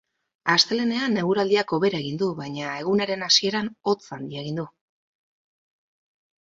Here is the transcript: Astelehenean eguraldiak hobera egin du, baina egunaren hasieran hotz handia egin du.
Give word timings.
Astelehenean 0.51 1.19
eguraldiak 1.23 1.73
hobera 1.77 1.99
egin 2.05 2.17
du, 2.23 2.31
baina 2.41 2.73
egunaren 2.85 3.29
hasieran 3.29 3.71
hotz 3.93 3.97
handia 4.19 4.43
egin 4.47 4.61
du. 4.65 4.69